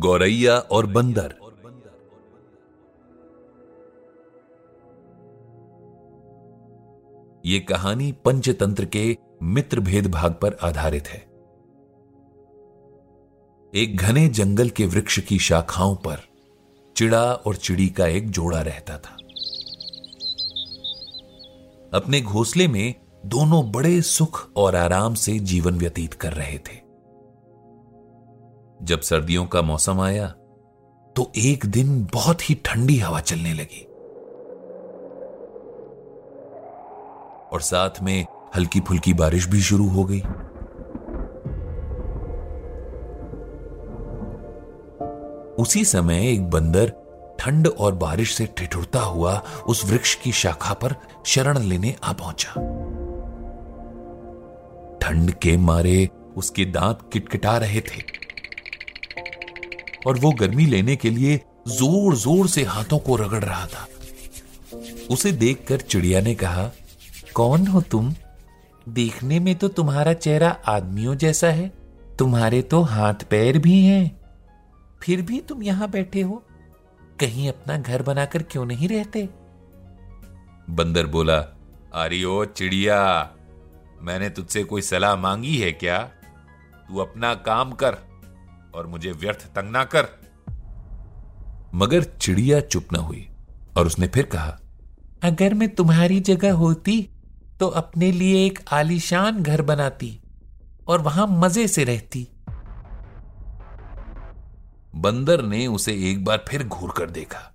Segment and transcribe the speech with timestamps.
[0.00, 1.34] गौरैया और बंदर।
[7.46, 11.18] ये कहानी पंचतंत्र के मित्र भेद भाग पर आधारित है।
[13.74, 16.28] एक घने जंगल के वृक्ष की शाखाओं पर
[16.96, 19.16] चिड़ा और चिड़ी का एक जोड़ा रहता था।
[21.94, 22.94] अपने घोंसले में
[23.26, 26.89] दोनों बड़े सुख और आराम से जीवन व्यतीत कर रहे थे।
[28.82, 30.26] जब सर्दियों का मौसम आया
[31.16, 33.82] तो एक दिन बहुत ही ठंडी हवा चलने लगी।
[37.52, 40.20] और साथ में हल्की फुल्की बारिश भी शुरू हो गई।
[45.62, 46.92] उसी समय एक बंदर
[47.40, 50.94] ठंड और बारिश से ठिठुरता हुआ उस वृक्ष की शाखा पर
[51.26, 52.52] शरण लेने आ पहुँचा।
[54.98, 58.29] ठंड के मारे उसके दांत किटकिटा रहे थे।
[60.06, 61.36] और वो गर्मी लेने के लिए
[61.68, 63.86] ज़ोर ज़ोर से हाथों को रगड़ रहा था।
[65.10, 66.70] उसे देखकर चिड़िया ने कहा,
[67.34, 68.14] कौन हो तुम?
[68.88, 71.72] देखने में तो तुम्हारा चेहरा आदमियों जैसा है,
[72.18, 74.20] तुम्हारे तो हाथ पैर भी हैं।
[75.02, 76.42] फिर भी तुम यहाँ बैठे हो?
[77.20, 79.28] कहीं अपना घर बनाकर क्यों नहीं रहते?
[80.70, 81.38] बंदर बोला,
[81.94, 83.30] अरे ओ चिड़िया,
[84.02, 85.98] मैंने तुझसे कोई सलाह मांगी है क्या?
[86.88, 88.09] तू अपना काम कर।
[88.74, 90.08] और मुझे व्यर्थ तंग ना कर।
[91.74, 93.28] मगर चिड़िया चुप न हुई
[93.76, 94.58] और उसने फिर कहा,
[95.22, 97.00] अगर मैं तुम्हारी जगह होती
[97.60, 100.18] तो अपने लिए एक आलीशान घर बनाती
[100.88, 102.26] और वहाँ मज़े से रहती।
[104.96, 107.50] बंदर ने उसे एक बार फिर घूर कर देखा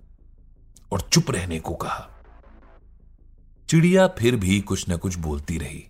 [0.92, 2.08] और चुप रहने को कहा।
[3.68, 5.84] चिड़िया फिर भी कुछ न कुछ बोलती रही,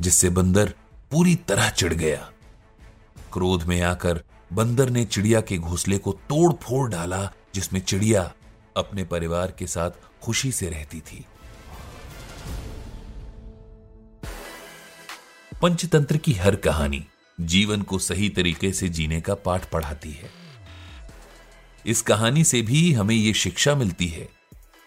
[0.00, 0.74] जिससे बंदर
[1.12, 2.30] पूरी तरह चिढ़ गया।
[3.34, 8.32] क्रोध में आकर बंदर ने चिड़िया के घोंसले को तोड़ फोड़ डाला, जिसमें चिड़िया
[8.76, 9.90] अपने परिवार के साथ
[10.22, 11.26] खुशी से रहती थी।
[15.62, 17.06] पंचतंत्र की हर कहानी
[17.40, 20.30] जीवन को सही तरीके से जीने का पाठ पढ़ाती है।
[21.86, 24.28] इस कहानी से भी हमें यह शिक्षा मिलती है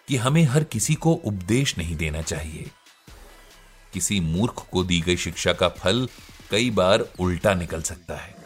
[0.07, 2.71] कि हमें हर किसी को उपदेश नहीं देना चाहिए।
[3.93, 6.09] किसी मूर्ख को दी गई शिक्षा का फल
[6.51, 8.36] कई बार उल्टा निकल सकता है।